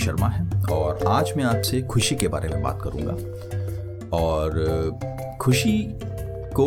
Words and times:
शर्मा 0.00 0.28
है 0.28 0.62
और 0.72 1.06
आज 1.08 1.32
मैं 1.36 1.44
आपसे 1.44 1.82
खुशी 1.82 2.16
के 2.16 2.28
बारे 2.28 2.48
में 2.48 2.62
बात 2.62 2.82
करूँगा। 2.82 3.12
और, 4.16 5.38
खुशी 5.40 5.78
को 6.54 6.66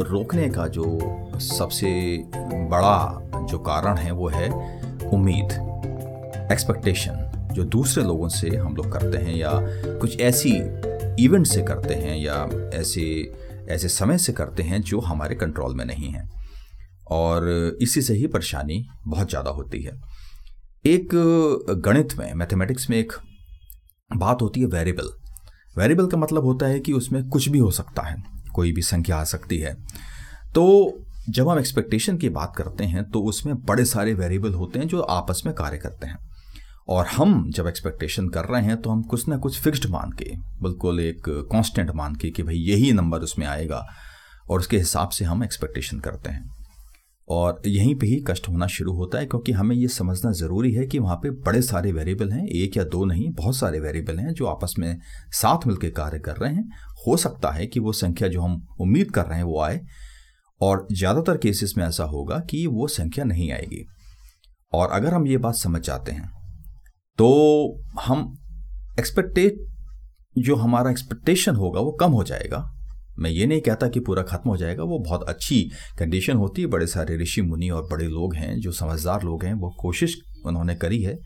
रोकने 0.00 0.48
का 0.48 0.66
जो 0.68 0.98
सबसे 1.40 1.90
बड़ा 2.70 3.46
जो 3.50 3.58
कारण 3.58 3.96
है 3.96 4.10
वो 4.12 4.28
है 4.28 4.48
उम्मीद 5.08 5.52
एक्सपेक्टेशन 6.52 7.28
जो 7.52 7.64
दूसरे 7.64 8.04
लोगों 8.04 8.28
से 8.28 8.56
हम 8.56 8.76
लोग 8.76 8.92
करते 8.92 9.18
हैं 9.18 9.34
या 9.36 9.50
कुछ 10.00 10.20
ऐसी 10.20 10.52
इवेंट 11.24 11.46
से 11.46 11.62
करते 11.62 11.94
हैं 11.94 12.16
या 12.16 12.36
ऐसे 12.74 13.32
ऐसे 13.68 13.88
समय 13.88 14.18
से 14.18 14.32
करते 14.32 14.62
हैं 14.62 14.80
जो 14.82 15.00
हमारे 15.00 15.34
कंट्रोल 15.34 15.74
में 15.74 15.84
नहीं 15.84 16.10
है। 16.10 16.28
और, 17.10 17.48
इसी 17.82 18.02
से 18.02 18.14
ही 18.14 18.26
परेशानी 18.26 18.86
बहुत 19.06 19.30
ज़्यादा 19.30 19.50
होती 19.50 19.82
है। 19.82 20.00
एक 20.84 21.08
गणित 21.84 22.14
में 22.18 22.32
मैथमेटिक्स 22.34 22.88
में 22.90 22.96
एक 22.98 23.12
बात 24.10 24.40
होती 24.42 24.60
है 24.60 24.66
वेरिएबल 24.66 25.08
वेरिएबल 25.76 26.06
का 26.06 26.16
मतलब 26.18 26.44
होता 26.44 26.66
है 26.66 26.78
कि 26.80 26.92
उसमें 26.92 27.28
कुछ 27.28 27.48
भी 27.48 27.58
हो 27.58 27.70
सकता 27.70 28.02
है, 28.02 28.16
कोई 28.54 28.72
भी 28.72 28.82
संख्या 28.82 29.16
आ 29.16 29.24
सकती 29.24 29.58
है. 29.58 29.74
तो 30.54 31.04
जब 31.28 31.48
हम 31.48 31.58
एक्सपेक्टेशन 31.58 32.16
की 32.16 32.28
बात 32.28 32.54
करते 32.56 32.84
हैं 32.84 33.04
तो 33.10 33.22
उसमें 33.22 33.54
बड़े 33.64 33.84
सारे 33.84 34.14
वेरिएबल 34.14 34.54
होते 34.54 34.78
हैं 34.78 34.86
जो 34.88 35.00
आपस 35.00 35.42
में 35.46 35.54
कार्य 35.54 35.78
करते 35.78 36.06
हैं. 36.06 36.18
और 36.88 37.06
हम 37.06 37.50
जब 37.50 37.66
एक्सपेक्टेशन 37.66 38.28
कर 38.28 38.44
रहे 38.44 38.62
हैं 38.62 38.80
तो 38.82 38.90
हम 38.90 39.02
कुछ 39.02 39.28
ना 39.28 39.36
कुछ 39.36 39.60
फिक्स्ड 39.60 39.86
मान 39.90 40.12
के, 40.12 40.34
बिल्कुल 40.62 41.00
एक 41.00 41.28
कांस्टेंट 41.52 41.90
मान 41.90 42.14
के 42.14 42.30
कि 42.30 42.42
भाई 42.42 42.56
यही 42.58 42.92
नंबर 42.92 43.20
उसमें 43.20 43.46
आएगा, 43.46 43.86
और 44.50 44.58
उसके 44.60 44.78
हिसाब 44.78 45.08
से 45.08 45.24
हम 45.24 45.44
एक्सपेक्टेशन 45.44 46.00
करते 46.00 46.30
हैं. 46.30 46.61
और 47.32 47.60
यहीं 47.66 47.94
पे 47.94 48.06
ही 48.06 48.16
कष्ट 48.26 48.48
होना 48.48 48.66
शुरू 48.68 48.92
होता 48.94 49.18
है, 49.18 49.26
क्योंकि 49.26 49.52
हमें 49.52 49.74
ये 49.76 49.88
समझना 49.90 50.30
ज़रूरी 50.34 50.72
है 50.72 50.86
कि 50.86 50.98
वहाँ 50.98 51.16
पे 51.16 51.30
बड़े 51.42 51.62
सारे 51.62 51.92
वेरिएबल 51.92 52.32
हैं, 52.32 52.46
एक 52.46 52.76
या 52.76 52.84
दो 52.86 53.04
नहीं, 53.04 53.30
बहुत 53.32 53.56
सारे 53.56 53.80
वेरिएबल 53.80 54.18
हैं 54.18 54.32
जो 54.32 54.46
आपस 54.46 54.74
में 54.78 54.96
साथ 55.32 55.66
मिलकर 55.66 55.90
कार्य 55.92 56.18
कर 56.20 56.36
रहे 56.36 56.54
हैं। 56.54 56.68
हो 57.06 57.16
सकता 57.18 57.50
है 57.50 57.66
कि 57.66 57.80
वो 57.80 57.92
संख्या 57.94 58.28
जो 58.28 58.40
हम 58.40 58.60
उम्मीद 58.80 59.10
कर 59.10 59.26
रहे 59.26 59.38
हैं 59.38 59.44
वो 59.44 59.60
आए, 59.60 59.80
और 60.60 60.86
ज़्यादातर 60.92 61.36
केसेस 61.38 61.74
में 61.78 61.84
ऐसा 61.84 62.04
होगा 62.06 62.38
कि 62.50 62.66
वो 62.68 62.86
संख्या 62.90 63.24
नहीं 63.24 63.50
आएगी। 63.52 63.84
और 64.72 64.90
अगर 64.90 65.14
हम 65.14 65.26
ये 65.26 65.36
बात 65.38 65.54
समझ 65.56 65.80
जाते 65.82 66.12
हैं 66.12 66.30
तो 67.18 67.28
हम 68.00 68.32
एक्सपेक्टेड 68.98 69.56
जो 70.36 70.56
हमारा 70.56 70.90
एक्सपेक्टेशन 70.90 71.56
होगा 71.56 71.80
वो 71.80 71.90
कम 71.92 72.12
हो 72.12 72.22
जाएगा। 72.24 72.58
मैं 73.18 73.30
ये 73.30 73.46
नहीं 73.46 73.60
कहता 73.60 73.88
कि 73.88 74.00
पूरा 74.00 74.22
खत्म 74.22 74.50
हो 74.50 74.56
जाएगा, 74.56 74.82
वो 74.82 74.98
बहुत 74.98 75.28
अच्छी 75.28 75.60
कंडीशन 75.98 76.36
होती 76.36 76.62
है, 76.62 76.68
बड़े 76.68 76.86
सारे 76.86 77.16
ऋषि 77.16 77.42
मुनि 77.42 77.70
और 77.70 77.86
बड़े 77.86 78.06
लोग 78.06 78.34
हैं, 78.34 78.58
जो 78.60 78.72
समझदार 78.72 79.22
लोग 79.22 79.44
हैं, 79.44 79.54
वो 79.54 79.74
कोशिश 79.80 80.16
उन्होंने 80.46 80.74
करी 80.74 81.02
है, 81.02 81.18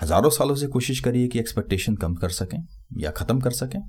हज़ारों 0.00 0.30
सालों 0.30 0.54
से 0.54 0.66
कोशिश 0.66 1.00
करी 1.00 1.22
है 1.22 1.28
कि 1.28 1.38
एक्सपेक्टेशन 1.38 1.96
कम 1.96 2.14
कर 2.14 2.28
सकें 2.30 2.58
या 2.98 3.10
ख़त्म 3.10 3.40
कर 3.40 3.50
सकें। 3.50 3.80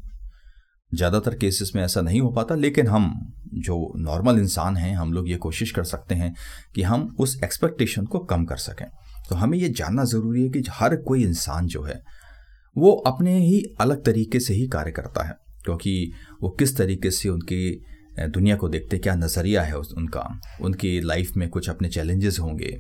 ज़्यादातर 0.91 1.35
केसेस 1.35 1.71
में 1.75 1.81
ऐसा 1.83 2.01
नहीं 2.01 2.19
हो 2.21 2.31
पाता, 2.31 2.55
लेकिन 2.55 2.87
हम 2.87 3.13
जो 3.55 3.93
नॉर्मल 3.97 4.39
इंसान 4.39 4.77
हैं, 4.77 4.93
हम 4.95 5.13
लोग 5.13 5.29
ये 5.29 5.35
कोशिश 5.37 5.71
कर 5.71 5.83
सकते 5.83 6.15
हैं 6.15 6.33
कि 6.75 6.81
हम 6.81 7.15
उस 7.19 7.39
एक्सपेक्टेशन 7.43 8.05
को 8.05 8.19
कम 8.21 8.43
कर 8.45 8.57
सकें। 8.57 8.85
तो 9.29 9.35
हमें 9.35 9.57
ये 9.57 9.69
जानना 9.69 10.03
ज़रूरी 10.03 10.43
है 10.43 10.49
कि 10.49 10.63
हर 10.69 10.95
कोई 10.97 11.23
इंसान 11.23 11.67
जो 11.67 11.83
है, 11.83 11.99
वो 12.75 12.91
अपने 13.07 13.37
ही 13.39 13.63
अलग 13.81 14.03
तरीके 14.05 14.39
से 14.39 14.53
ही 14.53 14.67
कार्य 14.67 14.91
करता 14.91 15.27
है, 15.27 15.35
क्योंकि 15.65 16.11
वो 16.41 16.49
किस 16.49 16.77
तरीके 16.77 17.11
से 17.11 17.29
उनकी 17.29 17.81
दुनिया 18.19 18.55
को 18.55 18.69
देखते, 18.69 18.97
क्या 18.97 19.15
नज़रिया 19.15 19.61
है 19.63 19.77
उनका? 19.77 20.27
उनकी 20.61 20.99
लाइफ 21.01 21.31
में 21.37 21.47
कुछ 21.49 21.69
अपने 21.69 21.89
चैलेंजेस 21.89 22.39
होंगे, 22.39 22.77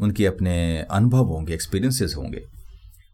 उनके 0.00 0.26
अपने 0.26 0.54
अनुभव 0.90 1.24
होंगे 1.26 1.54
एक्सपीरियंसेस 1.54 2.14
होंगे, 2.16 2.42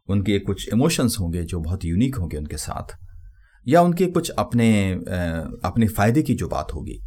उनके 0.09 0.39
कुछ 0.39 0.69
इमोशंस 0.69 1.17
होंगे 1.21 1.43
जो 1.45 1.61
बहुत 1.61 1.85
यूनिक 1.85 2.17
होंगे 2.17 2.37
उनके 2.37 2.57
साथ, 2.59 2.97
या 3.67 3.83
उनके 3.83 4.07
कुछ 4.07 4.31
अपने 4.31 4.69
अपने 5.65 5.89
फ़ायदे 5.89 6.23
की 6.23 6.35
जो 6.35 6.49
बात 6.49 6.75
होगी। 6.75 6.99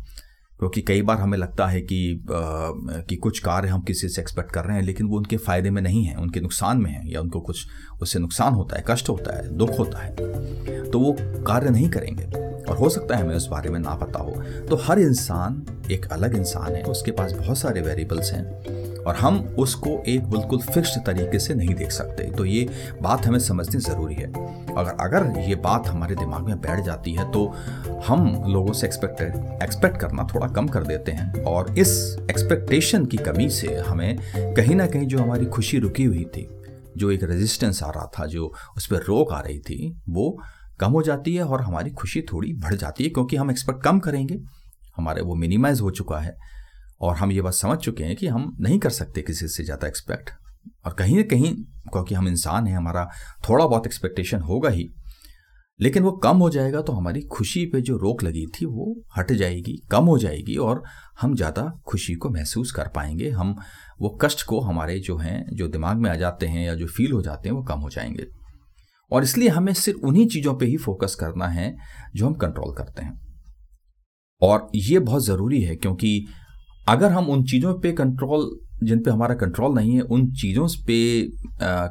क्योंकि 0.59 0.81
कई 0.81 1.01
बार 1.01 1.17
हमें 1.17 1.37
लगता 1.37 1.67
है 1.67 1.81
कि 1.81 2.25
कि 2.29 3.15
कुछ 3.15 3.39
कार्य 3.39 3.67
हम 3.67 3.81
किसी 3.81 4.09
से 4.09 4.21
एक्सपेक्ट 4.21 4.51
कर 4.51 4.65
रहे 4.65 4.77
हैं, 4.77 4.83
लेकिन 4.83 5.07
वो 5.07 5.17
उनके 5.17 5.37
फ़ायदे 5.37 5.69
में 5.71 5.81
नहीं 5.81 6.03
है, 6.05 6.15
उनके 6.15 6.39
नुकसान 6.39 6.77
में 6.77 6.91
है, 6.91 7.01
या 7.11 7.21
उनको 7.21 7.41
कुछ, 7.41 7.65
उससे 8.01 8.19
नुकसान 8.19 8.53
होता 8.53 8.77
है, 8.77 8.83
कष्ट 8.87 9.09
होता 9.09 9.37
है, 9.37 9.55
दुख 9.57 9.79
होता 9.79 9.99
है 9.99 10.15
तो 10.91 10.99
वो 10.99 11.15
कार्य 11.43 11.69
नहीं 11.69 11.89
करेंगे। 11.89 12.48
और 12.69 12.77
हो 12.77 12.89
सकता 12.89 13.15
है 13.15 13.23
हमें 13.23 13.35
उस 13.35 13.47
बारे 13.47 13.69
में 13.69 13.79
ना 13.79 13.95
पता 13.95 14.19
हो। 14.19 14.31
तो 14.69 14.75
हर 14.83 14.99
इंसान 14.99 15.65
एक 15.91 16.05
अलग 16.11 16.35
इंसान 16.35 16.75
है, 16.75 16.83
उसके 16.83 17.11
पास 17.11 17.31
बहुत 17.33 17.57
सारे 17.57 17.81
वेरिएबल्स 17.81 18.31
हैं 18.33 18.77
और 18.99 19.15
हम 19.15 19.37
उसको 19.59 19.89
एक 20.07 20.25
बिल्कुल 20.29 20.59
फिक्स्ड 20.63 20.99
तरीके 21.05 21.39
से 21.39 21.53
नहीं 21.53 21.73
देख 21.75 21.91
सकते। 21.91 22.23
तो 22.31 22.45
ये 22.45 22.67
बात 23.01 23.25
हमें 23.25 23.39
समझनी 23.39 23.79
ज़रूरी 23.81 24.15
है। 24.15 24.27
अगर 24.69 24.91
अगर 25.01 25.39
ये 25.39 25.55
बात 25.55 25.87
हमारे 25.87 26.15
दिमाग 26.15 26.47
में 26.47 26.59
बैठ 26.61 26.83
जाती 26.85 27.13
है 27.13 27.29
तो 27.31 27.45
हम 28.07 28.27
लोगों 28.47 28.73
से 28.73 28.87
एक्सपेक्ट 28.87 29.21
एक्सपेक्ट 29.63 29.97
करना 29.97 30.27
थोड़ा 30.33 30.47
कम 30.47 30.67
कर 30.67 30.83
देते 30.83 31.11
हैं 31.11 31.43
और 31.43 31.77
इस 31.77 31.91
एक्सपेक्टेशन 32.29 33.05
की 33.05 33.17
कमी 33.17 33.49
से 33.49 33.75
हमें 33.79 34.17
कहीं 34.55 34.75
ना 34.75 34.85
कहीं 34.87 35.07
जो 35.07 35.19
हमारी 35.19 35.45
खुशी 35.45 35.79
रुकी 35.79 36.03
हुई 36.03 36.23
थी, 36.35 36.47
जो 36.97 37.11
एक 37.11 37.23
रेजिस्टेंस 37.23 37.83
आ 37.83 37.89
रहा 37.89 38.11
था, 38.19 38.25
जो 38.25 38.53
उस 38.77 38.87
पर 38.87 39.03
रोक 39.03 39.33
आ 39.33 39.39
रही 39.39 39.59
थी, 39.59 40.01
वो 40.09 40.37
कम 40.79 40.91
हो 40.91 41.01
जाती 41.03 41.35
है 41.35 41.43
और 41.43 41.61
हमारी 41.61 41.91
खुशी 41.91 42.21
थोड़ी 42.23 42.53
बढ़ 42.55 42.75
जाती 42.75 43.03
है 43.03 43.09
क्योंकि 43.09 43.35
हम 43.35 43.51
एक्सपेक्ट 43.51 43.83
कम 43.83 43.99
करेंगे। 43.99 44.39
हमारे 44.97 45.21
वो 45.21 45.35
मिनिमाइज 45.35 45.81
हो 45.81 45.91
चुका 45.91 46.19
है 46.19 46.35
और 47.01 47.15
हम 47.15 47.31
ये 47.31 47.41
बात 47.41 47.53
समझ 47.53 47.77
चुके 47.77 48.03
हैं 48.03 48.15
कि 48.15 48.27
हम 48.27 48.55
नहीं 48.61 48.79
कर 48.79 48.89
सकते 48.91 49.21
किसी 49.21 49.47
से 49.47 49.63
ज़्यादा 49.63 49.87
एक्सपेक्ट 49.87 50.29
और 50.85 50.93
कहीं 50.93 51.15
ना 51.15 51.23
कहीं, 51.23 51.53
क्योंकि 51.91 52.15
हम 52.15 52.27
इंसान 52.27 52.67
हैं, 52.67 52.77
हमारा 52.77 53.09
थोड़ा 53.49 53.65
बहुत 53.65 53.85
एक्सपेक्टेशन 53.85 54.41
होगा 54.41 54.69
ही। 54.69 54.89
लेकिन 55.79 56.03
वो 56.03 56.11
कम 56.13 56.37
हो 56.37 56.49
जाएगा 56.49 56.81
तो 56.81 56.93
हमारी 56.93 57.21
खुशी 57.31 57.65
पे 57.65 57.81
जो 57.81 57.97
रोक 57.97 58.23
लगी 58.23 58.45
थी 58.55 58.65
वो 58.65 58.95
हट 59.17 59.31
जाएगी, 59.31 59.75
कम 59.91 60.05
हो 60.05 60.17
जाएगी 60.17 60.55
और 60.57 60.83
हम 61.21 61.35
ज़्यादा 61.35 61.63
खुशी 61.87 62.15
को 62.15 62.29
महसूस 62.29 62.71
कर 62.71 62.87
पाएँगे। 62.87 63.29
हम 63.29 63.55
वो 64.01 64.09
कष्ट 64.21 64.45
को 64.45 64.59
हमारे 64.61 64.99
जो 64.99 65.17
हैं, 65.17 65.45
जो 65.51 65.67
दिमाग 65.67 65.97
में 65.97 66.09
आ 66.09 66.15
जाते 66.15 66.47
हैं 66.47 66.65
या 66.65 66.73
जो 66.75 66.87
फील 66.87 67.11
हो 67.11 67.21
जाते 67.21 67.49
हैं 67.49 67.55
वो 67.55 67.63
कम 67.63 67.79
हो 67.79 67.89
जाएँगे। 67.89 68.27
और 69.11 69.23
इसलिए 69.23 69.49
हमें 69.49 69.73
सिर्फ़ 69.73 69.99
उन्हीं 69.99 70.27
चीज़ों 70.27 70.53
पे 70.55 70.65
ही 70.65 70.77
फोकस 70.77 71.15
करना 71.15 71.47
है 71.47 71.75
जो 72.15 72.27
हम 72.27 72.33
कंट्रोल 72.33 72.73
करते 72.75 73.01
हैं। 73.01 73.19
और 74.41 74.67
ये 74.75 74.99
बहुत 74.99 75.25
ज़रूरी 75.25 75.61
है 75.61 75.75
क्योंकि 75.75 76.25
अगर 76.89 77.11
हम 77.11 77.29
उन 77.29 77.43
चीज़ों 77.43 77.73
पे 77.79 77.91
कंट्रोल, 77.91 78.49
जिन 78.83 78.99
पे 79.03 79.11
हमारा 79.11 79.35
कंट्रोल 79.35 79.73
नहीं 79.75 79.95
है, 79.95 80.01
उन 80.01 80.31
चीज़ों 80.31 80.67
पे 80.87 80.97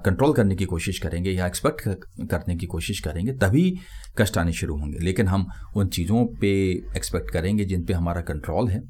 कंट्रोल 0.04 0.32
करने 0.32 0.56
की 0.56 0.64
कोशिश 0.64 0.98
करेंगे 0.98 1.30
या 1.30 1.46
एक्सपेक्ट 1.46 1.82
करने 2.30 2.56
की 2.56 2.66
कोशिश 2.66 3.00
करेंगे, 3.00 3.32
तभी 3.32 3.74
कष्ट 4.18 4.38
आने 4.38 4.52
शुरू 4.52 4.78
होंगे। 4.78 4.98
लेकिन 4.98 5.28
हम 5.28 5.46
उन 5.76 5.88
चीज़ों 5.88 6.24
पे 6.40 6.50
एक्सपेक्ट 6.96 7.30
करेंगे 7.30 7.64
जिन 7.64 7.84
पे 7.84 7.92
हमारा 7.92 8.20
कंट्रोल 8.20 8.68
है 8.68 8.80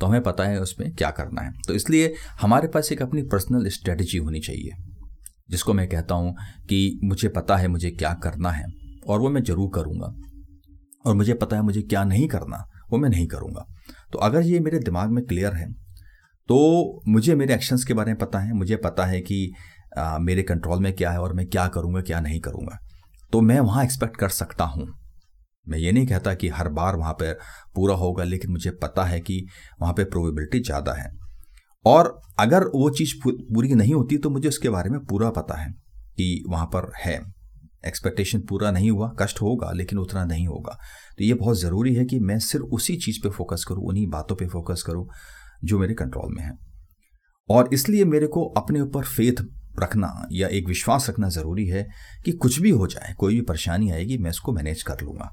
तो 0.00 0.06
हमें 0.06 0.22
पता 0.22 0.44
है 0.44 0.60
उसमें 0.60 0.92
क्या 0.94 1.10
करना 1.10 1.42
है। 1.42 1.52
तो 1.66 1.74
इसलिए 1.74 2.12
हमारे 2.40 2.68
पास 2.68 2.92
एक 2.92 3.02
अपनी 3.02 3.22
पर्सनल 3.22 3.68
स्ट्रेटजी 3.68 4.18
होनी 4.18 4.40
चाहिए। 4.40 4.70
जिसको 5.48 5.72
मैं 5.74 5.88
कहता 5.88 6.14
हूँ 6.14 6.34
कि 6.68 7.00
मुझे 7.04 7.28
पता 7.28 7.56
है 7.56 7.68
मुझे 7.68 7.90
क्या 7.92 8.12
करना 8.22 8.50
है 8.50 8.64
और 9.06 9.20
वो 9.20 9.28
मैं 9.30 9.42
ज़रूर 9.42 9.70
करूँगा। 9.74 10.14
और 11.04 11.14
मुझे 11.14 11.34
पता 11.34 11.56
है 11.56 11.62
मुझे 11.62 11.82
क्या 11.82 12.04
नहीं 12.04 12.26
करना 12.28 12.64
वो 12.92 12.98
मैं 12.98 13.08
नहीं 13.10 13.26
करूँगा। 13.26 13.64
तो 14.12 14.18
अगर 14.18 14.42
ये 14.42 14.60
मेरे 14.60 14.78
दिमाग 14.80 15.10
में 15.10 15.24
क्लियर 15.24 15.54
है 15.54 15.70
तो 16.48 17.02
मुझे 17.08 17.34
मेरे 17.34 17.54
एक्शंस 17.54 17.84
के 17.84 17.94
बारे 17.94 18.12
में 18.12 18.18
पता 18.18 18.38
है 18.38 18.52
मुझे 18.54 18.76
पता 18.78 19.04
है 19.04 19.20
कि 19.20 19.52
आ, 19.98 20.18
मेरे 20.18 20.42
कंट्रोल 20.42 20.80
में 20.80 20.92
क्या 20.92 21.10
है 21.10 21.20
और 21.20 21.32
मैं 21.32 21.46
क्या 21.46 21.66
करूँगा 21.68 22.00
क्या 22.02 22.20
नहीं 22.20 22.40
करूँगा। 22.40 22.78
तो 23.32 23.40
मैं 23.40 23.58
वहाँ 23.60 23.84
एक्सपेक्ट 23.84 24.16
कर 24.16 24.28
सकता 24.30 24.64
हूँ। 24.64 24.86
मैं 25.66 25.78
ये 25.78 25.92
नहीं 25.92 26.06
कहता 26.06 26.34
कि 26.34 26.48
हर 26.48 26.68
बार 26.70 26.96
वहाँ 26.96 27.12
पर 27.12 27.38
पूरा 27.74 27.94
होगा 27.94 28.24
लेकिन 28.24 28.50
मुझे 28.50 28.70
पता 28.82 29.04
है 29.04 29.20
कि 29.20 29.44
वहाँ 29.80 29.92
पर 29.94 30.04
प्रोबेबिलिटी 30.04 30.60
ज़्यादा 30.60 30.92
है। 30.92 31.08
और 31.86 32.20
अगर 32.38 32.64
वो 32.64 32.90
चीज़ 32.90 33.14
पूरी 33.26 33.74
नहीं 33.74 33.94
होती 33.94 34.18
तो 34.18 34.30
मुझे 34.30 34.48
उसके 34.48 34.68
बारे 34.68 34.90
में 34.90 35.00
पूरा 35.00 35.30
पता 35.30 35.58
है 35.58 35.70
कि 36.16 36.44
वहाँ 36.48 36.66
पर 36.66 36.92
है। 37.04 37.36
एक्सपेक्टेशन 37.86 38.40
पूरा 38.40 38.70
नहीं 38.70 38.90
हुआ, 38.90 39.16
कष्ट 39.20 39.42
होगा, 39.42 39.72
लेकिन 39.72 39.98
उतना 39.98 40.24
नहीं 40.24 40.46
होगा। 40.46 40.78
तो 41.18 41.24
ये 41.24 41.34
बहुत 41.34 41.60
ज़रूरी 41.60 41.94
है 41.94 42.04
कि 42.04 42.18
मैं 42.18 42.38
सिर्फ़ 42.38 42.66
उसी 42.66 42.96
चीज़ 42.96 43.18
पे 43.22 43.28
फोकस 43.28 43.64
करूँ, 43.68 43.84
उन्हीं 43.84 44.06
बातों 44.06 44.36
पे 44.36 44.46
फोकस 44.46 44.82
करूँ, 44.82 45.08
जो 45.64 45.78
मेरे 45.78 45.94
कंट्रोल 45.94 46.34
में 46.34 46.42
है। 46.42 46.52
और 47.50 47.70
इसलिए 47.72 48.04
मेरे 48.04 48.26
को 48.26 48.44
अपने 48.44 48.80
ऊपर 48.80 49.04
फेथ 49.04 49.44
रखना 49.80 50.28
या 50.32 50.48
एक 50.48 50.66
विश्वास 50.66 51.10
रखना 51.10 51.28
ज़रूरी 51.28 51.66
है 51.66 51.88
कि 52.24 52.32
कुछ 52.32 52.60
भी 52.60 52.70
हो 52.70 52.86
जाए, 52.86 53.14
कोई 53.18 53.34
भी 53.34 53.40
परेशानी 53.40 53.90
आएगी, 53.90 54.18
मैं 54.18 54.30
इसको 54.30 54.52
मैनेज 54.52 54.82
कर 54.82 54.96
लूँगा। 55.02 55.32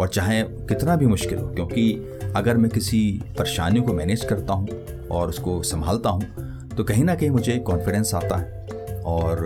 और 0.00 0.08
चाहे 0.08 0.42
कितना 0.42 0.96
भी 0.96 1.06
मुश्किल 1.06 1.38
हो, 1.38 1.48
क्योंकि 1.48 1.92
अगर 2.36 2.56
मैं 2.56 2.70
किसी 2.70 3.22
परेशानी 3.38 3.80
को 3.80 3.92
मैनेज 3.92 4.24
करता 4.24 4.52
हूँ 4.52 4.68
और 5.12 5.28
उसको 5.28 5.62
संभालता 5.62 6.10
हूँ 6.10 6.68
तो 6.76 6.84
कहीं 6.84 7.04
ना 7.04 7.14
कहीं 7.14 7.30
मुझे 7.30 7.58
कॉन्फिडेंस 7.60 8.14
आता 8.14 8.36
है 8.36 9.00
और 9.06 9.40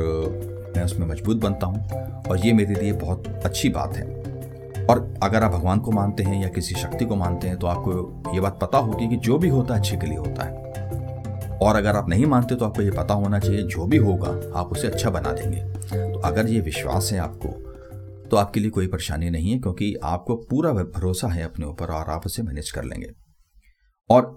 मैं 0.77 0.85
उसमें 0.85 1.07
मज़बूत 1.07 1.37
बनता 1.37 1.67
हूँ 1.67 2.23
और 2.23 2.47
ये 2.47 2.53
मेरे 2.53 2.75
लिए 2.75 2.93
बहुत 2.95 3.27
अच्छी 3.45 3.69
बात 3.69 3.97
है। 3.97 4.05
और 4.87 4.99
अगर 5.23 5.43
आप 5.43 5.53
भगवान 5.53 5.79
को 5.79 5.91
मानते 5.91 6.23
हैं 6.23 6.43
या 6.43 6.49
किसी 6.49 6.75
शक्ति 6.75 7.05
को 7.05 7.17
मानते 7.17 7.49
हैं 7.49 7.59
तो 7.59 7.67
आपको 7.67 8.33
ये 8.35 8.41
बात 8.41 8.59
पता 8.63 8.79
होगी 8.79 9.09
कि 9.09 9.17
जो 9.19 9.39
भी 9.39 9.49
होता 9.49 9.75
है, 9.75 9.81
अच्छे 9.81 9.97
के 9.97 10.07
लिए 10.07 10.19
होता 10.19 10.45
है। 10.45 11.59
और 11.59 11.77
अगर 11.77 11.97
आप 11.97 12.09
नहीं 12.09 12.27
मानते 12.27 12.55
तो 12.55 12.65
आपको 12.65 12.83
ये 12.83 12.91
पता 12.91 13.15
होना 13.15 13.39
चाहिए, 13.39 13.63
जो 13.63 13.87
भी 13.87 13.97
होगा, 13.97 14.29
आप 14.59 14.73
उसे 14.73 14.87
अच्छा 14.89 15.11
बना 15.11 15.33
देंगे। 15.33 15.61
तो 15.93 16.19
अगर 16.21 16.49
ये 16.49 16.61
विश्वास 16.61 17.11
है 17.13 17.19
आपको 17.19 17.49
तो 18.31 18.37
आपके 18.37 18.61
लिए 18.61 18.71
कोई 18.71 18.87
परेशानी 18.87 19.31
नहीं 19.31 19.53
है, 19.53 19.59
क्योंकि 19.59 19.95
आपको 20.05 20.37
पूरा 20.51 20.73
भरोसा 20.73 21.29
है 21.29 21.43
अपने 21.43 21.67
ऊपर 21.67 21.91
और 21.91 22.11
आप 22.11 22.27
उसे 22.27 22.43
मैनेज 22.43 22.71
कर 22.71 22.85
लेंगे। 22.85 23.11
और 24.11 24.37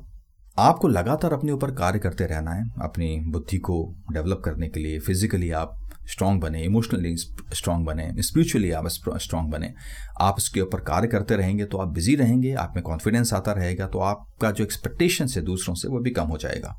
आपको 0.58 0.88
लगातार 0.88 1.34
अपने 1.34 1.52
ऊपर 1.52 1.72
कार्य 1.72 2.00
करते 2.00 2.26
रहना 2.26 2.52
है, 2.52 2.64
अपनी 2.82 3.16
बुद्धि 3.28 3.58
को 3.58 3.76
डेवलप 4.14 4.42
करने 4.46 4.68
के 4.70 4.80
लिए 4.80 5.00
फिजिकली 5.00 5.52
आप 5.52 5.76
स्ट्रांग 6.08 6.40
बने 6.42 6.64
इमोशनली 6.64 7.16
स्ट्रांग 7.18 7.86
बने 7.86 8.10
स्पिरिचुअली 8.20 8.72
आप 8.72 8.88
स्ट्रांग 8.88 9.52
बने। 9.52 9.74
आप 10.22 10.38
उसके 10.38 10.62
ऊपर 10.62 10.80
कार्य 10.82 11.08
करते 11.08 11.36
रहेंगे 11.36 11.66
तो 11.66 11.78
आप 11.78 11.88
बिज़ी 11.88 12.16
रहेंगे, 12.16 12.54
आप 12.54 12.74
में 12.76 12.84
कॉन्फिडेंस 12.84 13.34
आता 13.34 13.52
रहेगा 13.52 13.88
तो 13.88 14.00
आपका 14.00 14.52
जो 14.52 14.64
एक्सपेक्टेशन 14.64 15.28
है 15.36 15.42
दूसरों 15.42 15.76
से 15.76 15.88
वो 15.88 16.00
भी 16.00 16.12
कम 16.12 16.28
हो 16.28 16.38
जाएगा। 16.38 16.76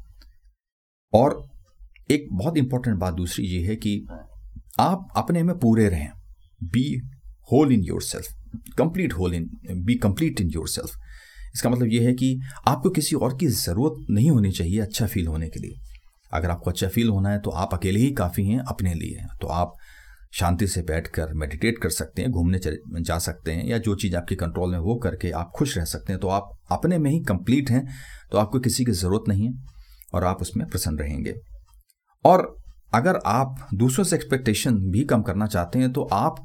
और 1.12 1.44
एक 2.10 2.28
बहुत 2.32 2.56
इंपॉर्टेंट 2.56 2.96
बात 2.96 3.14
दूसरी 3.14 3.44
ये 3.46 3.66
है 3.66 3.76
कि 3.76 4.06
आप 4.80 5.08
अपने 5.16 5.42
में 5.42 5.58
पूरे 5.58 5.88
रहें। 5.88 6.08
Be 6.62 6.84
whole 7.52 7.72
in 7.72 7.80
yourself 8.02 8.74
complete 8.78 9.12
whole 9.12 9.34
in 9.34 9.48
be 9.84 9.94
complete 9.94 10.40
in 10.40 10.50
yourself 10.68 10.98
इसका 11.54 11.70
मतलब 11.70 11.88
ये 11.88 12.04
है 12.04 12.12
कि 12.14 12.38
आपको 12.68 12.90
किसी 12.90 13.16
और 13.16 13.36
की 13.36 13.46
ज़रूरत 13.46 14.06
नहीं 14.10 14.30
होनी 14.30 14.50
चाहिए 14.52 14.80
अच्छा 14.80 15.06
फील 15.06 15.26
होने 15.26 15.48
के 15.48 15.60
लिए। 15.60 15.78
अगर 16.32 16.50
आपको 16.50 16.70
अच्छा 16.70 16.88
फील 16.88 17.08
होना 17.08 17.30
है 17.30 17.38
तो 17.38 17.50
आप 17.52 17.74
अकेले 17.74 18.00
ही 18.00 18.10
काफ़ी 18.14 18.46
हैं 18.46 18.58
अपने 18.60 18.94
लिए। 18.94 19.26
तो 19.40 19.46
आप 19.48 19.72
शांति 20.32 20.66
से 20.66 20.82
बैठकर 20.82 21.32
मेडिटेट 21.34 21.78
कर 21.78 21.90
सकते 21.90 22.22
हैं, 22.22 22.30
घूमने 22.30 22.60
जा 23.00 23.18
सकते 23.18 23.52
हैं, 23.52 23.66
या 23.66 23.78
जो 23.78 23.94
चीज़ 23.94 24.16
आपके 24.16 24.34
कंट्रोल 24.34 24.70
में 24.70 24.78
वो 24.78 24.94
करके 24.96 25.30
आप 25.32 25.50
खुश 25.56 25.76
रह 25.78 25.84
सकते 25.86 26.12
हैं। 26.12 26.20
तो 26.20 26.28
आप 26.28 26.50
अपने 26.72 26.98
में 26.98 27.10
ही 27.10 27.18
कंप्लीट 27.20 27.70
हैं 27.70 27.86
तो 28.32 28.38
आपको 28.38 28.60
किसी 28.60 28.84
की 28.84 28.92
ज़रूरत 28.92 29.28
नहीं 29.28 29.46
है 29.46 29.54
और 30.14 30.24
आप 30.24 30.42
उसमें 30.42 30.66
प्रसन्न 30.68 30.98
रहेंगे। 30.98 31.34
और 32.24 32.54
अगर 32.92 33.18
आप 33.26 33.68
दूसरों 33.74 34.04
से 34.04 34.16
एक्सपेक्टेशन 34.16 34.78
भी 34.90 35.04
कम 35.04 35.22
करना 35.22 35.46
चाहते 35.46 35.78
हैं 35.78 35.92
तो 35.92 36.02
आप 36.12 36.42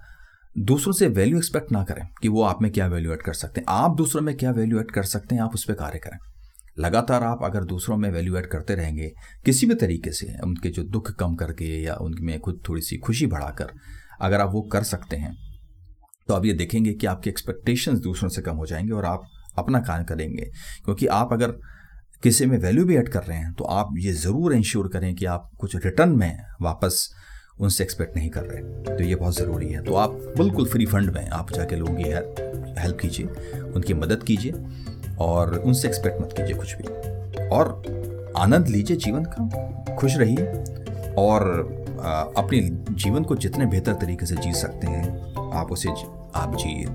दूसरों 0.56 0.94
से 0.94 1.08
वैल्यू 1.08 1.38
एक्सपेक्ट 1.38 1.72
ना 1.72 1.84
करें 1.84 2.08
कि 2.22 2.28
वो 2.28 2.44
आप 2.44 2.62
में 2.62 2.72
क्या 2.72 2.88
वैल्यू 2.88 3.12
ऐड 3.14 3.22
कर 3.22 3.34
सकते 3.34 3.62
हैं। 3.62 3.66
आप 3.70 3.96
दूसरों 3.96 4.22
में 4.22 4.36
क्या 4.38 4.52
वैल्यू 4.52 4.80
ऐड 4.80 4.92
कर 4.92 5.04
सकते 5.04 5.36
हैं, 5.36 5.42
आप 5.42 5.54
उस 5.54 5.66
पर 5.66 5.74
कार्य 5.74 6.00
करें। 6.00 6.18
लगातार 6.80 7.24
आप 7.24 7.40
अगर 7.44 7.64
दूसरों 7.64 7.98
में 7.98 8.10
वैल्यू 8.12 8.38
ऐड 8.38 8.46
करते 8.46 8.76
रहेंगे, 8.76 9.12
किसी 9.46 9.66
भी 9.66 9.76
तरीके 9.76 10.12
से, 10.12 10.28
उनके 10.44 10.70
जो 10.70 10.84
दुख 10.84 11.12
कम 11.12 11.36
करके 11.36 11.66
या 11.84 11.96
उनमें 11.96 12.40
खुद 12.40 12.62
थोड़ी 12.70 12.82
सी 12.82 12.98
खुशी 12.98 13.26
बढ़ाकर 13.26 13.74
अगर 14.22 14.42
आप 14.42 14.50
वो 14.54 14.62
कर 14.62 14.84
सकते 14.84 15.16
हैं 15.16 15.36
तो 16.28 16.34
आप 16.34 16.46
ये 16.46 16.54
देखेंगे 16.54 16.94
कि 16.94 17.08
आपके 17.08 17.30
एक्सपेक्टेशंस 17.30 18.00
दूसरों 18.00 18.30
से 18.30 18.42
कम 18.42 18.56
हो 18.56 18.66
जाएँगे 18.66 18.92
और 18.92 19.06
आप 19.06 19.24
अपना 19.58 19.80
काम 19.80 20.04
करेंगे। 20.04 20.46
क्योंकि 20.86 21.08
आप 21.08 21.34
अगर 21.34 21.52
किसी 22.24 22.46
में 22.46 22.58
वैल्यू 22.58 22.86
भी 22.86 22.96
ऐड 22.96 23.10
कर 23.10 23.24
रहे 23.24 23.38
हैं 23.38 23.54
तो 23.54 23.64
आप 23.64 23.90
ये 23.98 24.12
ज़रूर 24.14 24.54
इंश्योर 24.54 24.88
करें 24.88 25.16
कि 25.16 25.26
आप 25.26 25.50
कुछ 25.60 25.76
रिटर्न 25.76 26.10
में 26.10 26.38
वापस 26.62 27.08
उनसे 27.60 27.84
एक्सपेक्ट 27.84 28.16
नहीं 28.18 28.30
कर 28.30 28.44
रहे। 28.44 28.96
तो 28.98 29.04
ये 29.04 29.16
बहुत 29.16 29.36
ज़रूरी 29.36 29.70
है। 29.70 29.84
तो 29.84 29.96
आप 29.96 30.12
बिल्कुल 30.38 30.66
फ्री 30.66 30.86
फंड 30.86 31.10
में 31.10 31.28
आप 31.30 31.52
जाके 31.52 31.76
लोगों 31.76 31.94
की 31.94 32.04
हेल्प 32.82 32.98
कीजिए, 33.00 33.26
उनकी 33.66 33.94
मदद 33.94 34.24
कीजिए 34.24 34.54
और 35.20 35.58
उनसे 35.58 35.88
एक्सपेक्ट 35.88 36.22
मत 36.22 36.34
कीजिए 36.38 36.56
कुछ 36.56 36.76
भी। 36.76 37.48
और 37.48 38.34
आनंद 38.38 38.68
लीजिए 38.68 38.98
जीवन 38.98 39.26
का। 39.28 39.96
खुश 39.96 40.18
रहिए 40.18 41.14
और 41.18 41.44
अपने 42.38 42.60
जीवन 42.92 43.24
को 43.24 43.36
जितने 43.36 43.66
बेहतर 43.66 43.94
तरीके 43.94 44.26
से 44.26 44.36
जी 44.36 44.54
सकते 44.54 44.88
हैं, 44.88 45.52
आप 45.54 45.72
उसे 45.72 45.90
आप 46.36 46.56
जिए 46.58 46.86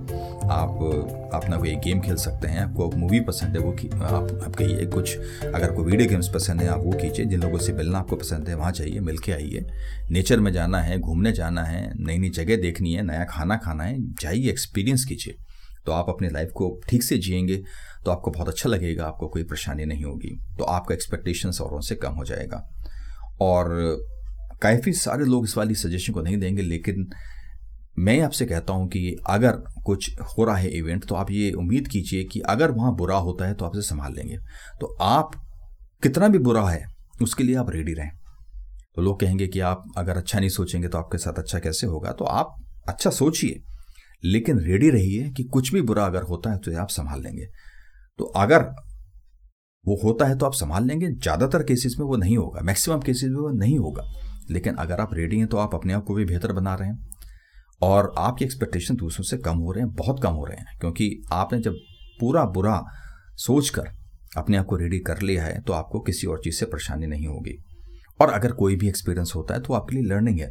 आप, 0.51 1.31
अपना 1.35 1.57
कोई 1.57 1.75
गेम 1.77 2.01
खेल 2.01 2.17
सकते 2.17 2.49
हैं, 2.49 2.61
आपको 2.61 2.91
मूवी 2.91 3.21
पसंद 3.21 3.57
है, 3.57 3.63
वो 3.63 3.73
आप 4.05 4.41
आप 4.45 4.55
कहिए 4.57 4.87
कुछ, 4.87 5.17
अगर 5.45 5.73
कोई 5.73 5.85
वीडियो 5.85 6.09
गेम्स 6.09 6.29
पसंद 6.29 6.61
है, 6.61 6.69
आप 6.69 6.81
वो 6.85 6.93
कीजिए, 6.93 7.27
जिन 7.27 7.43
लोगों 7.43 7.59
से 7.59 7.73
मिलना 7.73 7.99
आपको 7.99 8.17
पसंद 8.17 8.49
है, 8.49 8.55
वहाँ 8.55 8.73
जाइए 8.73 9.01
मिल 9.01 9.19
के 9.19 9.33
आइए। 9.33 9.65
नेचर 10.11 10.41
में 10.41 10.53
जाना 10.53 10.81
है, 10.81 10.99
घूमने 10.99 11.33
जाना 11.33 11.63
है 11.63 11.93
नई 11.97 12.19
नई 12.19 12.31
जगह 12.31 12.57
देखनी 12.57 12.93
है, 12.93 13.03
नया 13.03 13.25
खाना 13.25 13.57
खाना 13.57 13.85
है, 13.85 13.97
जाइए 14.15 14.51
एक्सपीरियंस 14.51 15.05
कीजिए। 15.05 15.37
तो 15.87 15.93
आप 15.93 16.09
अपनी 16.09 16.29
लाइफ 16.29 16.51
को 16.55 16.69
ठीक 16.89 17.03
से 17.03 17.19
जिएँगे 17.19 17.57
तो 18.05 18.11
आपको 18.11 18.31
बहुत 18.31 18.49
अच्छा 18.49 18.69
लगेगा, 18.69 19.05
आपको 19.05 19.29
कोई 19.29 19.43
परेशानी 19.43 19.85
नहीं 19.85 20.05
होगी 20.05 20.37
तो 20.59 20.65
आपका 20.67 20.95
एक्सपेक्टेशंस 20.95 21.61
औरों 21.61 21.81
से 21.81 21.95
कम 21.95 22.13
हो 22.13 22.25
जाएगा। 22.25 22.63
और 23.41 23.69
काफ़ी 24.63 24.93
सारे 24.93 25.25
लोग 25.25 25.45
इस 25.45 25.57
वाली 25.57 25.75
सजेशन 25.75 26.13
को 26.13 26.23
नहीं 26.23 26.37
देंगे, 26.37 26.63
लेकिन 26.63 27.07
मैं 27.97 28.21
आपसे 28.21 28.47
कहता 28.47 28.73
हूँ 28.73 28.89
कि 28.89 29.17
अगर 29.31 29.57
कुछ 29.87 30.11
हो 30.21 30.45
रहा 30.45 30.57
है 30.57 30.69
इवेंट 30.71 31.05
तो 31.05 31.15
आप 31.15 31.31
ये 31.31 31.51
उम्मीद 31.53 31.89
कीजिए 31.89 32.25
कि 32.25 32.41
अगर 32.41 32.71
वहाँ 32.71 32.95
बुरा 32.97 33.17
होता 33.19 33.47
है 33.47 33.55
तो 33.55 33.65
आपसे 33.65 33.83
संभाल 33.83 34.15
लेंगे। 34.15 34.37
तो 34.81 34.97
आप 35.03 35.31
कितना 36.03 36.29
भी 36.29 36.39
बुरा 36.39 36.69
है, 36.69 36.85
उसके 37.23 37.45
लिए 37.45 37.57
आप 37.57 37.71
रेडी 37.71 37.95
रहें। 37.95 38.11
तो 38.97 39.03
लोग 39.03 39.21
कहेंगे 39.21 39.47
कि 39.47 39.61
आप 39.63 39.85
अगर 39.99 40.17
अच्छा 40.17 40.39
नहीं 40.39 40.51
सोचेंगे 40.51 40.89
तो 40.89 40.99
आपके 40.99 41.19
साथ 41.19 41.39
अच्छा 41.39 41.59
कैसे 41.59 41.87
होगा? 41.87 42.13
तो 42.13 42.25
आप 42.25 42.57
अच्छा 42.89 43.11
सोचिए, 43.11 43.61
लेकिन 44.23 44.61
रेडी 44.61 44.91
रहिए 44.91 45.29
कि 45.31 45.45
कुछ 45.45 45.73
भी 45.75 45.83
बुरा 45.83 46.07
अगर 46.07 46.23
होता 46.23 46.51
है 46.51 46.59
तो 46.59 46.79
आप 46.81 46.89
संभाल 46.91 47.23
लेंगे। 47.23 47.47
तो 48.19 48.25
अगर 48.37 48.63
वो 49.85 50.01
होता 50.03 50.25
है 50.27 50.37
तो 50.39 50.47
आप 50.47 50.53
संभाल 50.55 50.85
लेंगे, 50.85 51.09
ज़्यादातर 51.09 51.63
केसेस 51.63 51.97
में 51.99 52.07
वो 52.07 52.17
नहीं 52.17 52.37
होगा 52.37 52.61
मैक्सिमम 52.63 53.01
केसेस 53.01 53.31
में 53.31 53.41
वो 53.41 53.51
नहीं 53.51 53.79
होगा। 53.79 54.05
लेकिन 54.51 54.75
अगर 54.77 55.01
आप 55.01 55.15
रेडी 55.15 55.39
हैं 55.39 55.47
तो 55.47 55.57
आप 55.57 55.75
अपने 55.75 55.93
आप 55.93 56.05
को 56.05 56.15
भी 56.15 56.25
बेहतर 56.25 56.53
बना 56.53 56.75
रहे 56.75 56.89
हैं। 56.89 56.99
और 57.83 58.13
आपकी 58.19 58.45
एक्सपेक्टेशन 58.45 58.97
दूसरों 58.97 59.25
से 59.25 59.37
कम 59.37 59.59
हो 59.59 59.73
रहे 59.73 59.85
हैं, 59.85 59.93
बहुत 59.95 60.23
कम 60.23 60.33
हो 60.33 60.45
रहे 60.45 60.57
हैं, 60.57 60.79
क्योंकि 60.81 61.23
आपने 61.33 61.61
जब 61.61 61.75
पूरा 62.21 62.45
बुरा 62.47 62.83
सोचकर 63.37 63.89
अपने 64.37 64.57
आप 64.57 64.67
को 64.67 64.77
रेडी 64.77 64.99
कर 64.99 65.23
लिया 65.23 65.45
है 65.45 65.61
तो 65.61 65.73
आपको 65.73 66.01
किसी 66.01 66.27
और 66.27 66.41
चीज़ 66.45 66.55
से 66.55 66.67
परेशानी 66.67 67.07
नहीं 67.07 67.27
होगी। 67.27 67.57
और 68.21 68.31
अगर 68.31 68.53
कोई 68.53 68.77
भी 68.77 68.89
एक्सपीरियंस 68.89 69.33
होता 69.37 69.55
है 69.55 69.61
तो 69.61 69.75
आपके 69.75 69.97
लिए 69.97 70.05
लर्निंग 70.05 70.41
है, 70.41 70.51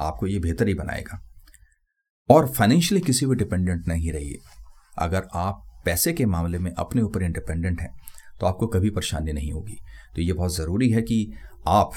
आपको 0.00 0.26
ये 0.26 0.38
बेहतर 0.38 0.68
ही 0.68 0.74
बनाएगा। 0.74 1.20
और 2.28 2.48
फाइनेंशियली 2.48 3.04
किसी 3.04 3.26
भी 3.26 3.36
डिपेंडेंट 3.36 3.88
नहीं 3.88 4.12
रहिए। 4.12 4.38
अगर 4.98 5.28
आप 5.34 5.64
पैसे 5.84 6.12
के 6.12 6.26
मामले 6.26 6.58
में 6.58 6.70
अपने 6.72 7.02
ऊपर 7.02 7.22
इंडिपेंडेंट 7.22 7.80
हैं 7.80 7.90
तो 8.40 8.46
आपको 8.46 8.66
कभी 8.66 8.90
परेशानी 8.90 9.32
नहीं 9.32 9.52
होगी। 9.52 9.76
तो 10.16 10.22
ये 10.22 10.32
बहुत 10.32 10.56
ज़रूरी 10.56 10.90
है 10.90 11.02
कि 11.02 11.30
आप 11.68 11.92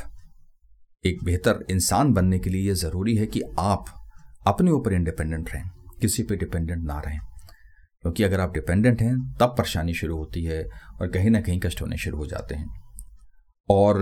एक 1.03 1.23
बेहतर 1.23 1.65
इंसान 1.69 2.13
बनने 2.13 2.39
के 2.39 2.49
लिए 2.49 2.67
ये 2.67 2.73
ज़रूरी 2.75 3.15
है 3.15 3.25
कि 3.25 3.41
आप 3.59 3.85
अपने 4.47 4.71
ऊपर 4.71 4.93
इंडिपेंडेंट 4.93 5.49
रहें, 5.53 5.69
किसी 6.01 6.23
पे 6.23 6.35
डिपेंडेंट 6.35 6.83
ना 6.83 6.99
रहें। 6.99 7.19
क्योंकि 8.01 8.23
अगर 8.23 8.39
आप 8.39 8.53
डिपेंडेंट 8.53 9.01
हैं, 9.01 9.33
तब 9.39 9.47
परेशानी 9.47 9.93
शुरू 9.93 10.17
होती 10.17 10.43
है 10.43 10.65
और 11.01 11.07
कहीं 11.07 11.29
ना 11.29 11.41
कहीं 11.41 11.59
कष्ट 11.59 11.81
होने 11.81 11.97
शुरू 11.97 12.17
हो 12.17 12.25
जाते 12.25 12.55
हैं। 12.55 12.81
और 13.69 13.99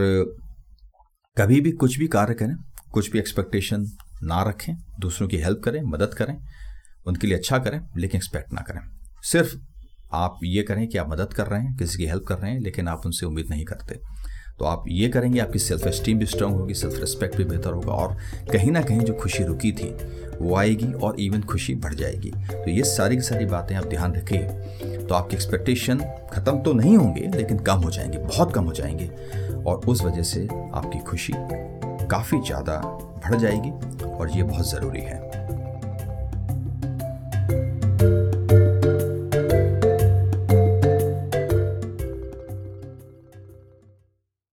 कभी 1.38 1.62
भी 1.62 1.72
कुछ 1.72 2.00
भी 2.00 2.08
कार्य 2.08 2.34
करें, 2.34 2.56
कुछ 2.92 3.12
भी 3.12 3.20
एक्सपेक्टेशन 3.20 3.86
ना 4.24 4.44
रखें, 4.44 4.74
दूसरों 5.00 5.28
की 5.28 5.38
हेल्प 5.38 5.62
करें, 5.63 5.82
मदद 5.82 6.13
करें, 6.13 6.38
उनके 7.08 7.28
लिए 7.28 7.38
अच्छा 7.38 7.58
करें, 7.58 7.82
लेकिन 7.98 8.18
एक्सपेक्ट 8.18 8.54
ना 8.54 8.62
करें। 8.62 8.80
सिर्फ़ 9.24 9.56
आप 10.13 10.40
ये 10.44 10.63
करें 10.63 10.88
कि 10.88 10.98
आप 10.98 11.10
मदद 11.10 11.34
कर 11.34 11.48
रहे 11.48 11.62
हैं, 11.62 11.75
किसी 11.75 11.98
की 11.98 12.06
हेल्प 12.06 12.24
कर 12.24 12.38
रहे 12.38 12.52
हैं, 12.52 12.60
लेकिन 12.60 12.88
आप 12.88 13.06
उनसे 13.06 13.25
उम्मीद 13.25 13.48
नहीं 13.50 13.66
करते। 13.66 14.00
तो 14.60 14.66
आप 14.66 14.84
ये 14.88 15.08
करेंगे, 15.10 15.39
आपकी 15.39 15.60
सेल्फ 15.60 15.86
एस्टीम 15.88 16.20
भी 16.20 16.25
स्ट्रांग 16.25 16.56
होगी 16.56 16.74
सेल्फ 16.74 17.00
रिस्पेक्ट 17.00 17.36
भी 17.38 17.44
बेहतर 17.44 17.74
होगा 17.74 17.94
और 17.94 18.16
कहीं 18.51 18.72
ना 18.72 18.82
कहीं 18.82 19.00
जो 19.00 19.13
खुशी 19.13 19.44
रुकी 19.44 19.72
थी, 19.72 19.89
वो 20.42 20.56
आएगी 20.56 20.92
और 20.94 21.20
इवन 21.20 21.42
खुशी 21.42 21.75
बढ़ 21.75 21.94
जाएगी। 21.94 22.32
तो 22.32 22.70
ये 22.70 22.84
सारी 22.84 23.16
की 23.16 23.22
सारी 23.22 23.46
बातें 23.46 23.75
आप 23.75 23.86
ध्यान 23.86 24.13
रखिए। 24.16 24.98
तो 25.00 25.16
आपकी 25.16 25.36
एक्सपेक्टेशन 25.36 26.00
ख़त्म 26.34 26.62
तो 26.62 26.74
नहीं 26.74 26.98
होंगे, 26.98 27.28
लेकिन 27.36 27.60
कम 27.60 27.80
हो 27.80 27.92
जाएँगे, 27.92 28.18
बहुत 28.18 28.54
कम 28.54 28.66
हो 28.66 28.74
जाएँगे 28.74 29.10
और 29.63 29.82
उस 29.88 30.04
वजह 30.04 30.24
से 30.24 30.48
आपकी 30.51 31.00
खुशी 31.00 31.34
काफ़ी 32.08 32.42
ज़्यादा 32.42 32.82
बढ़ 33.24 33.36
जाएगी 33.36 33.70
और 34.08 34.30
ये 34.30 34.44
बहुत 34.44 34.70
ज़रूरी 34.70 35.01
है। 35.01 35.38